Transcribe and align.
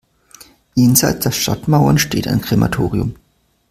Jenseits 0.73 1.19
der 1.21 1.29
Stadtmauern 1.29 1.99
steht 1.99 2.27
ein 2.27 2.41
Krematorium. 2.41 3.13